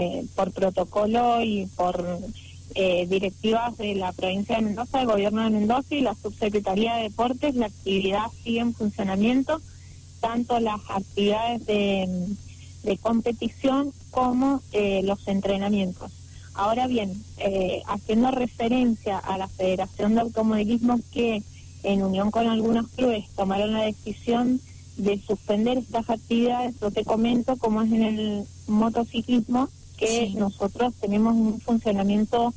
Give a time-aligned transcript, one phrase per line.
[0.00, 2.20] eh, por protocolo y por
[2.76, 7.02] eh, directivas de la provincia de Mendoza, del gobierno de Mendoza y la subsecretaría de
[7.04, 9.60] Deportes, la actividad sigue en funcionamiento,
[10.20, 12.28] tanto las actividades de,
[12.84, 16.12] de competición como eh, los entrenamientos.
[16.54, 21.42] Ahora bien, eh, haciendo referencia a la Federación de Automovilismo que
[21.82, 24.60] en unión con algunos clubes tomaron la decisión
[24.96, 29.68] de suspender estas actividades, yo te comento cómo es en el motociclismo,
[29.98, 32.54] que nosotros tenemos un funcionamiento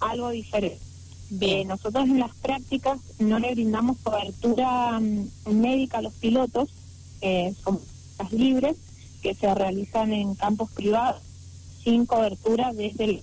[0.00, 0.80] algo diferente.
[1.40, 6.68] Eh, nosotros en las prácticas no le brindamos cobertura mm, médica a los pilotos,
[7.20, 7.80] eh, son
[8.18, 8.76] las libres
[9.22, 11.22] que se realizan en campos privados
[11.82, 13.22] sin cobertura desde el...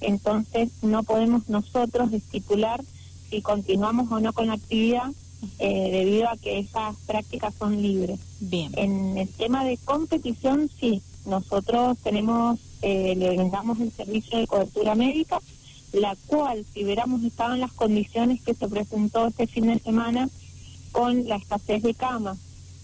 [0.00, 2.82] Entonces no podemos nosotros estipular
[3.30, 5.10] si continuamos o no con la actividad
[5.58, 8.18] eh, debido a que esas prácticas son libres.
[8.40, 8.72] Bien.
[8.76, 14.94] En el tema de competición, sí, nosotros tenemos, eh, le brindamos el servicio de cobertura
[14.94, 15.40] médica,
[15.92, 20.28] la cual, si hubiéramos estado en las condiciones que se presentó este fin de semana,
[20.92, 22.38] con la escasez de camas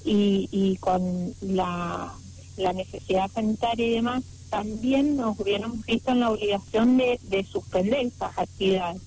[0.04, 2.12] y, y con la,
[2.56, 8.06] la necesidad sanitaria y demás, también nos hubiéramos visto en la obligación de, de suspender
[8.06, 9.02] esas actividades.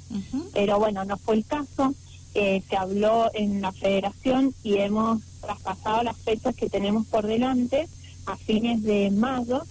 [0.53, 1.93] Pero bueno, no fue el caso.
[2.33, 7.87] Eh, se habló en la federación y hemos traspasado las fechas que tenemos por delante
[8.27, 9.63] a fines de mayo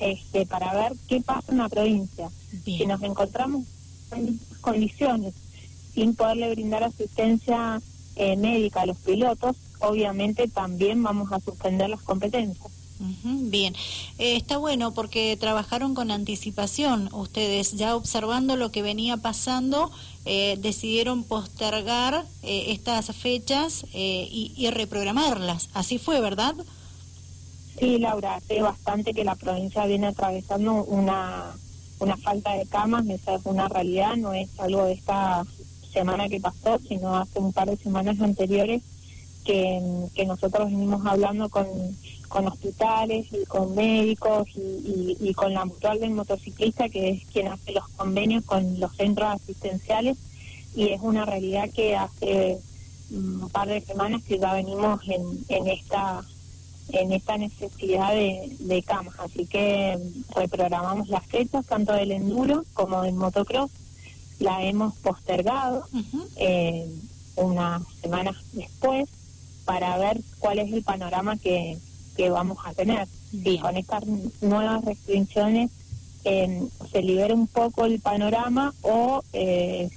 [0.00, 2.30] este, para ver qué pasa en la provincia.
[2.64, 3.64] Si nos encontramos
[4.12, 5.34] en condiciones
[5.94, 7.80] sin poderle brindar asistencia
[8.16, 12.72] eh, médica a los pilotos, obviamente también vamos a suspender las competencias.
[13.22, 13.74] bien,
[14.18, 17.10] eh, está bueno porque trabajaron con anticipación.
[17.12, 19.90] Ustedes ya observando lo que venía pasando,
[20.24, 25.68] eh, decidieron postergar estas fechas y, y reprogramarlas.
[25.74, 26.54] Así fue, ¿verdad?
[27.80, 31.56] Sí, Laura, sé bastante que la provincia viene atravesando una,
[31.98, 35.46] una falta de camas, esa es una realidad, no es algo de esta
[35.90, 38.82] semana que pasó, sino hace un par de semanas anteriores
[39.46, 39.80] que,
[40.26, 41.66] nosotros venimos hablando con,
[42.28, 47.48] con hospitales y con médicos y, y, con la mutual del motociclista, que es quien
[47.48, 50.18] hace los convenios con los centros asistenciales,
[50.76, 52.58] y es una realidad que hace
[53.10, 56.22] un par de semanas que ya venimos en, en esta
[56.92, 59.14] en esta necesidad de, camas.
[59.18, 59.98] Así que
[60.34, 63.70] reprogramamos las fechas, tanto del enduro como del motocross.
[64.38, 65.86] La hemos postergado
[66.36, 66.90] eh,
[67.36, 69.08] unas semanas después
[69.64, 71.78] para ver cuál es el panorama que,
[72.16, 73.06] que vamos a tener.
[73.32, 74.04] Y con estas
[74.40, 75.70] nuevas restricciones
[76.24, 79.88] eh, se libera un poco el panorama o eh,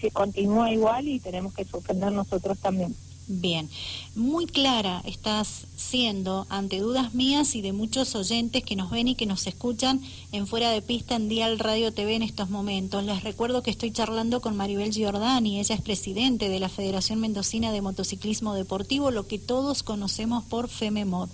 [0.00, 2.94] se continúa igual y tenemos que suspender nosotros también.
[3.34, 3.70] Bien,
[4.14, 9.14] muy clara estás siendo ante dudas mías y de muchos oyentes que nos ven y
[9.14, 13.02] que nos escuchan en Fuera de Pista en Dial Radio TV en estos momentos.
[13.04, 17.72] Les recuerdo que estoy charlando con Maribel Giordani, ella es presidente de la Federación Mendocina
[17.72, 21.30] de Motociclismo Deportivo, lo que todos conocemos por FEMEMOD.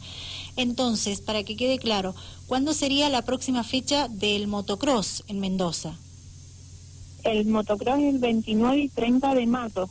[0.55, 2.15] Entonces, para que quede claro,
[2.47, 5.99] ¿cuándo sería la próxima fecha del motocross en Mendoza?
[7.25, 9.91] El motocross es el 29 y 30 de marzo.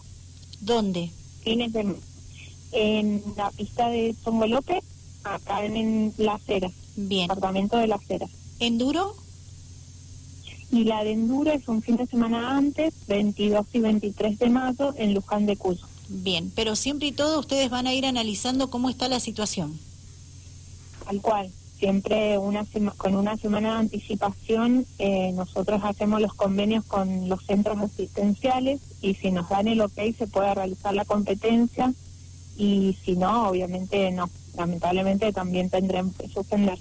[0.62, 1.12] ¿Dónde?
[2.72, 4.84] En la pista de Songo López,
[5.24, 6.70] acá en, La Acera.
[6.96, 7.28] Bien.
[7.28, 8.28] Departamento de La Acera.
[8.60, 9.16] ¿Enduro?
[10.72, 14.94] Y la de Enduro es un fin de semana antes, 22 y 23 de mayo,
[14.98, 15.86] en Luján de Cuyo.
[16.10, 19.80] Bien, pero siempre y todo ustedes van a ir analizando cómo está la situación.
[21.06, 22.66] Tal cual siempre una
[22.98, 29.14] con una semana de anticipación eh, nosotros hacemos los convenios con los centros asistenciales y
[29.14, 31.94] si nos dan el ok se puede realizar la competencia
[32.58, 34.30] y si no, obviamente no.
[34.58, 36.80] Lamentablemente también tendremos que suspender.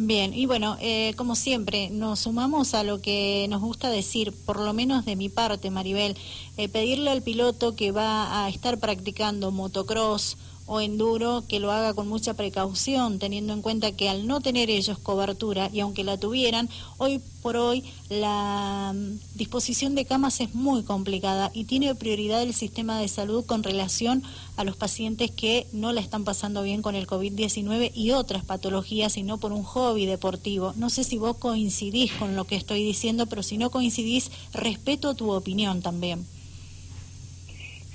[0.00, 4.60] Bien, y bueno, eh, como siempre, nos sumamos a lo que nos gusta decir, por
[4.60, 6.16] lo menos de mi parte, Maribel,
[6.56, 10.36] eh, pedirle al piloto que va a estar practicando motocross
[10.68, 14.70] o enduro que lo haga con mucha precaución, teniendo en cuenta que al no tener
[14.70, 20.54] ellos cobertura, y aunque la tuvieran, hoy por hoy la mm, disposición de camas es
[20.54, 24.22] muy complicada y tiene prioridad el sistema de salud con relación
[24.56, 29.14] a los pacientes que no la están pasando bien con el COVID-19 y otras patologías,
[29.14, 30.74] sino por un hobby deportivo.
[30.76, 35.14] No sé si vos coincidís con lo que estoy diciendo, pero si no coincidís, respeto
[35.14, 36.26] tu opinión también.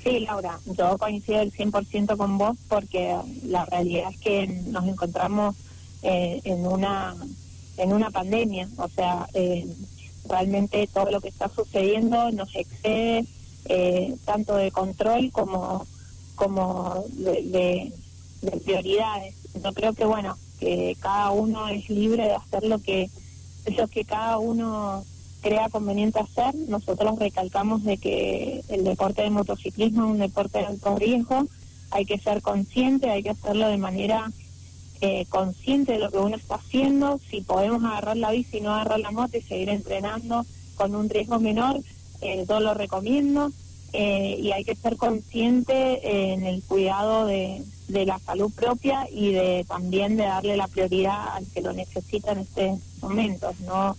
[0.03, 3.15] Sí, Laura, yo coincido el 100% con vos porque
[3.45, 5.55] la realidad es que nos encontramos
[6.01, 7.15] eh, en una
[7.77, 9.65] en una pandemia, o sea, eh,
[10.27, 13.25] realmente todo lo que está sucediendo nos excede
[13.65, 15.87] eh, tanto de control como
[16.35, 17.91] como de,
[18.41, 19.35] de, prioridades.
[19.63, 23.09] Yo creo que bueno que cada uno es libre de hacer lo que,
[23.77, 25.05] lo que cada uno
[25.43, 26.55] crea conveniente hacer.
[26.55, 31.45] Nosotros recalcamos de que el deporte de motociclismo es un deporte de alto riesgo,
[31.91, 34.31] hay que ser consciente, hay que hacerlo de manera
[35.01, 37.19] eh, consciente de lo que uno está haciendo.
[37.29, 40.45] Si podemos agarrar la bici no agarrar la moto y seguir entrenando
[40.75, 41.81] con un riesgo menor,
[42.21, 43.51] eh, yo lo recomiendo.
[43.95, 49.33] Eh, y hay que ser consciente en el cuidado de, de la salud propia y
[49.33, 53.51] de también de darle la prioridad al que lo necesita en este momento.
[53.67, 53.95] No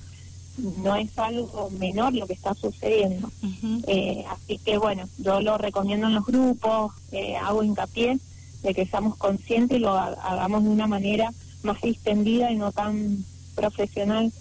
[0.56, 3.30] no es algo menor lo que está sucediendo.
[3.86, 8.18] eh, así que bueno, yo lo recomiendo en los grupos, eh, hago hincapié
[8.62, 11.30] de que seamos conscientes y lo hagamos de una manera
[11.62, 13.24] más distendida y no tan
[13.54, 14.32] profesional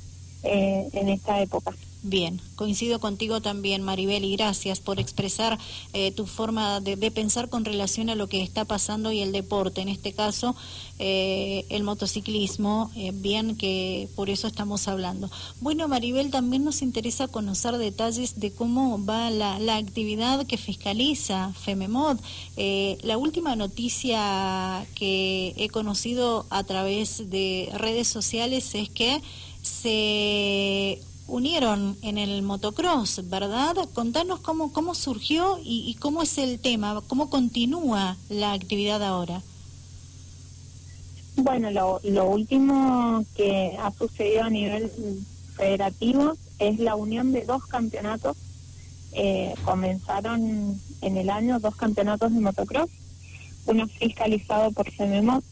[0.44, 1.74] eh, en esta época.
[2.06, 5.58] Bien, coincido contigo también, Maribel, y gracias por expresar
[5.94, 9.80] eh, tu forma de, pensar con relación a lo que está pasando y el deporte,
[9.80, 10.54] en este caso
[11.00, 15.32] eh, el motociclismo, eh, bien que por eso estamos hablando.
[15.62, 21.54] Bueno, Maribel, también nos interesa conocer detalles de cómo va la, la actividad que fiscaliza
[21.54, 22.18] FEMEMOD.
[22.58, 29.22] la última noticia que he conocido a través de redes sociales es que
[29.62, 33.76] se unieron en el motocross, ¿verdad?
[33.94, 39.42] Contanos cómo, cómo surgió y, cómo es el tema, cómo continúa la actividad ahora.
[41.36, 44.92] Bueno, lo, lo último que ha sucedido a nivel
[45.56, 48.38] federativo es la unión de dos campeonatos.
[49.14, 52.90] Eh, comenzaron en el año dos campeonatos de motocross,
[53.68, 55.44] uno fiscalizado por CEMEMOT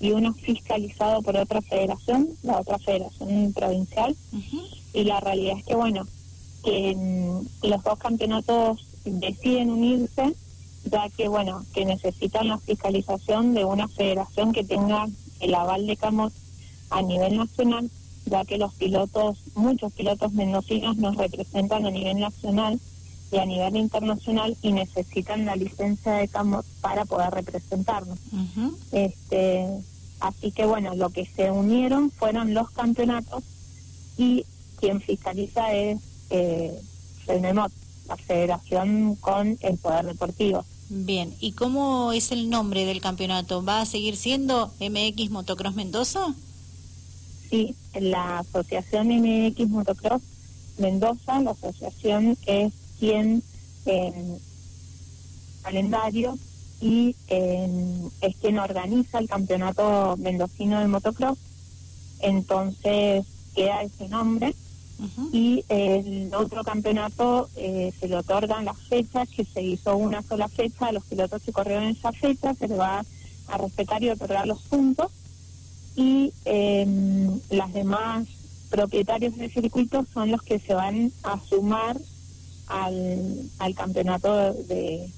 [0.00, 4.16] y uno fiscalizado por otra federación, la otra federación provincial
[4.92, 6.06] y la realidad es que, bueno,
[6.64, 6.96] que
[7.62, 10.34] los dos campeonatos deciden unirse,
[10.84, 15.08] ya que, bueno, que necesitan la fiscalización de una federación que tenga
[15.40, 16.32] el aval de CAMOS
[16.90, 17.90] a nivel nacional,
[18.26, 22.80] ya que los pilotos, muchos pilotos mendocinos nos representan a nivel nacional
[23.30, 28.18] y a nivel internacional y necesitan la licencia de CAMOS para poder representarnos.
[28.92, 29.66] este
[30.20, 33.44] Así que bueno, lo que se unieron fueron los campeonatos
[34.16, 34.44] y
[34.80, 35.98] quien fiscaliza es
[36.30, 36.78] eh,
[37.26, 37.72] el MEMOT,
[38.08, 40.64] la federación con el poder deportivo.
[40.90, 43.62] Bien, ¿y cómo es el nombre del campeonato?
[43.62, 46.34] ¿Va a seguir siendo MX Motocross Mendoza?
[47.50, 50.22] Sí, la asociación MX Motocross
[50.78, 53.42] Mendoza, la asociación es quien
[53.84, 54.38] en
[55.62, 56.38] calendario
[56.80, 61.38] y es quien organiza el campeonato mendocino de motocross.
[62.20, 64.54] Entonces queda ese nombre
[65.32, 70.48] y el otro campeonato eh, se le otorgan las fechas, que se hizo una sola
[70.48, 73.04] fecha a los pilotos que corrieron esa fecha, se le va
[73.48, 75.10] a respetar y otorgar los puntos
[75.96, 76.86] y eh,
[77.50, 78.26] las demás
[78.70, 81.96] propietarios del circuito son los que se van a sumar
[82.66, 85.08] al, al campeonato de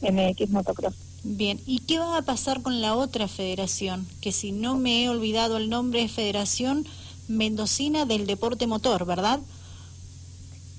[0.00, 0.94] MX Motocross.
[1.22, 4.06] Bien, ¿y qué va a pasar con la otra federación?
[4.20, 6.86] Que si no me he olvidado el nombre es Federación
[7.28, 9.40] mendocina del deporte motor, ¿verdad?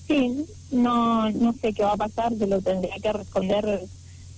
[0.07, 3.88] Sí, no, no sé qué va a pasar, se lo tendría que responder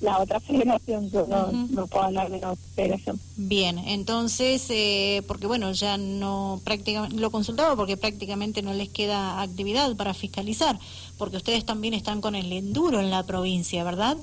[0.01, 3.19] la otra federación, yo no, puedo hablar de la otra federación.
[3.35, 9.41] Bien, entonces, eh, porque bueno, ya no prácticamente, lo consultaba porque prácticamente no les queda
[9.41, 10.79] actividad para fiscalizar,
[11.17, 14.17] porque ustedes también están con el enduro en la provincia, ¿verdad?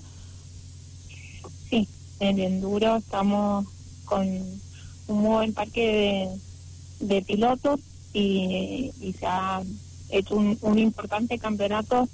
[1.68, 1.88] Sí,
[2.20, 3.66] en el enduro estamos
[4.04, 4.26] con
[5.08, 6.53] un buen parque de
[7.08, 7.80] de pilotos
[8.12, 9.62] y, se ha
[10.10, 12.08] hecho un, importante campeonato,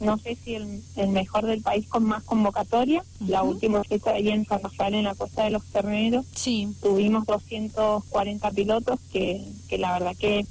[0.00, 3.04] no sé si el, mejor del país con más convocatoria.
[3.26, 6.68] La última fecha ahí en San Rafael, en la costa de los Terneros, sí.
[6.80, 10.46] tuvimos 240 pilotos, que, que la verdad que,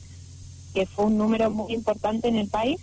[0.74, 2.80] que fue un número muy importante en el país.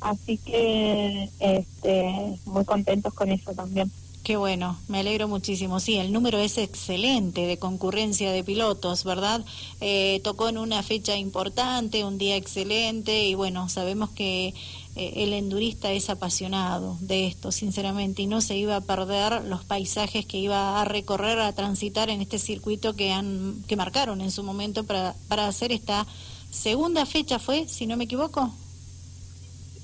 [0.00, 3.90] Así que este, muy contentos con eso también.
[4.26, 5.78] Qué bueno, me alegro muchísimo.
[5.78, 9.44] Sí, el número es excelente de concurrencia de pilotos, ¿verdad?
[9.80, 14.52] Eh, tocó en una fecha importante, un día excelente y bueno, sabemos que
[14.96, 19.62] eh, el endurista es apasionado de esto, sinceramente, y no se iba a perder los
[19.62, 24.32] paisajes que iba a recorrer, a transitar en este circuito que, han, que marcaron en
[24.32, 26.04] su momento para, para hacer esta
[26.50, 28.52] segunda fecha, ¿fue, si no me equivoco?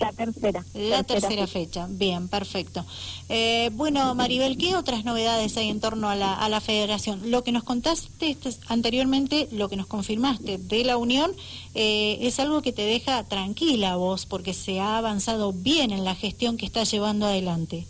[0.02, 0.64] La tercera.
[0.75, 1.87] La tercera, fecha.
[1.88, 2.85] Bien, perfecto.
[3.28, 7.30] Eh, bueno, Maribel, ¿qué otras novedades hay en torno a la, a la federación?
[7.30, 8.37] Lo que nos contaste
[8.68, 11.32] anteriormente, lo que nos confirmaste de la unión,
[11.75, 16.14] eh, es algo que te deja tranquila vos, porque se ha avanzado bien en la
[16.14, 17.87] gestión que está llevando adelante.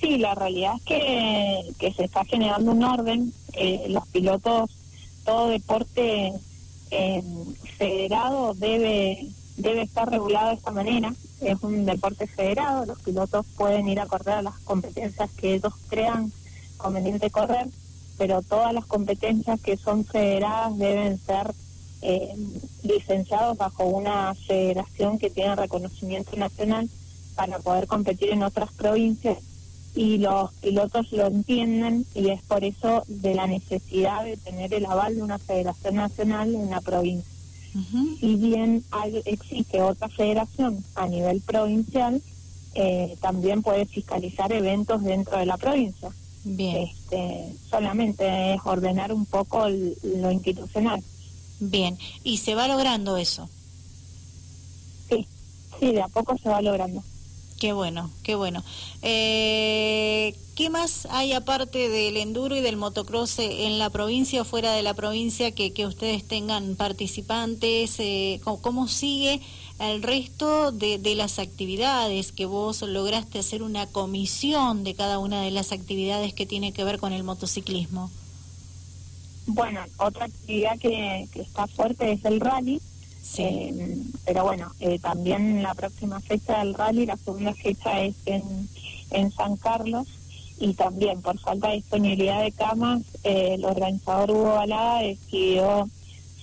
[0.00, 3.32] Sí, la realidad es que, que se está generando un orden.
[3.54, 4.70] Eh, los pilotos
[5.24, 6.32] todo deporte
[6.90, 7.22] eh,
[7.78, 11.14] federado debe debe estar regulado de esta manera.
[11.40, 15.72] Es un deporte federado, los pilotos pueden ir a correr a las competencias que ellos
[15.88, 16.32] crean
[16.76, 17.68] conveniente correr,
[18.18, 21.54] pero todas las competencias que son federadas deben ser
[22.02, 22.34] eh,
[22.82, 26.88] licenciados bajo una federación que tiene reconocimiento nacional
[27.34, 29.38] para poder competir en otras provincias
[29.94, 34.86] y los pilotos lo entienden y es por eso de la necesidad de tener el
[34.86, 37.33] aval de una federación nacional en la provincia.
[38.20, 38.84] Si bien
[39.24, 42.22] existe otra federación a nivel provincial,
[42.74, 46.10] eh, también puede fiscalizar eventos dentro de la provincia.
[46.44, 46.88] Bien.
[46.88, 51.02] Este, solamente es ordenar un poco lo institucional.
[51.60, 53.48] Bien, ¿y se va logrando eso?
[55.08, 55.26] Sí,
[55.80, 57.02] sí, de a poco se va logrando.
[57.58, 58.62] Qué bueno, qué bueno.
[59.02, 64.72] Eh, ¿Qué más hay aparte del enduro y del motocross en la provincia o fuera
[64.72, 67.96] de la provincia que, que ustedes tengan participantes?
[67.98, 69.40] Eh, ¿cómo, sigue
[69.80, 75.40] el resto de, de, las actividades que vos lograste hacer una comisión de cada una
[75.40, 78.10] de las actividades que tiene que ver con el motociclismo?
[79.46, 82.80] Bueno, otra actividad que, que está fuerte es el rally
[83.38, 88.68] eh, pero bueno, eh, también la próxima fecha del rally, la segunda fecha es en,
[89.10, 90.06] en San Carlos
[90.58, 95.88] y también por falta de disponibilidad de camas, eh, el organizador Hugo Balada decidió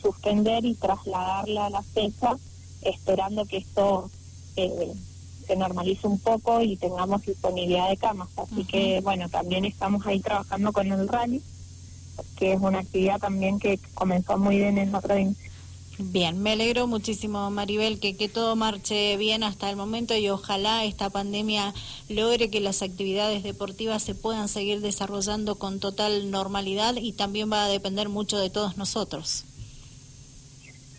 [0.01, 2.35] suspender y trasladarla a la fecha,
[2.81, 4.09] esperando que esto
[4.55, 8.29] se normalice un poco y tengamos disponibilidad de camas.
[8.35, 11.41] Así que bueno, también estamos ahí trabajando con el rally,
[12.37, 15.50] que es una actividad también que comenzó muy bien en la provincia.
[16.03, 20.83] Bien, me alegro muchísimo, Maribel, que, que todo marche bien hasta el momento y ojalá
[20.83, 21.75] esta pandemia
[22.09, 27.65] logre que las actividades deportivas se puedan seguir desarrollando con total normalidad y también va
[27.65, 29.45] a depender mucho de todos nosotros.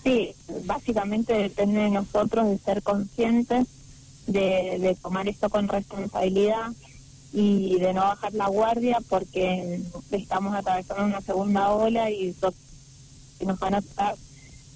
[0.05, 3.67] Sí, básicamente depende de nosotros de ser conscientes,
[4.29, 6.71] de, de tomar esto con responsabilidad
[7.33, 9.81] y de no bajar la guardia porque
[10.13, 12.37] estamos atravesando una segunda ola y
[13.45, 14.15] nos van a estar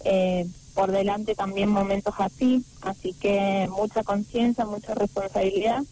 [0.09, 5.83] eh, por delante también momentos así, así que mucha conciencia, mucha responsabilidad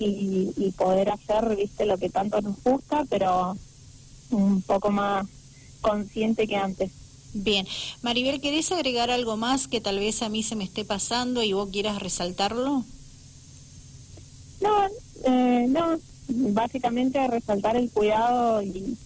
[0.00, 3.56] y, poder hacer, viste, lo que tanto nos gusta, pero
[4.30, 5.26] un poco más
[5.80, 6.90] consciente que antes.
[7.32, 7.66] Bien,
[8.02, 11.52] Maribel, ¿querés agregar algo más que tal vez a mí se me esté pasando y
[11.52, 12.84] vos quieras resaltarlo?
[14.60, 14.86] No,
[15.24, 18.96] eh, no, básicamente resaltar el cuidado y,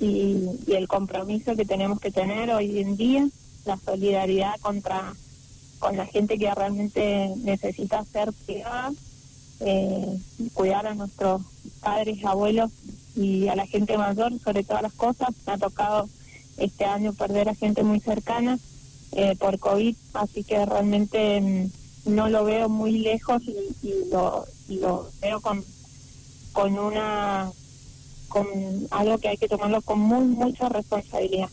[0.00, 3.28] y el compromiso que tenemos que tener hoy en día
[3.68, 5.14] la solidaridad contra
[5.78, 8.92] con la gente que realmente necesita ser cuidada,
[9.60, 10.18] eh,
[10.54, 11.42] cuidar a nuestros
[11.80, 12.72] padres, abuelos
[13.14, 15.28] y a la gente mayor sobre todas las cosas.
[15.46, 16.08] Me ha tocado
[16.56, 18.58] este año perder a gente muy cercana
[19.12, 23.42] eh, por COVID, así que realmente mm, no lo veo muy lejos
[23.82, 25.64] y, lo, lo veo con,
[26.52, 27.52] con una
[28.28, 28.46] con
[28.90, 31.48] algo que hay que tomarlo con muy mucha responsabilidad.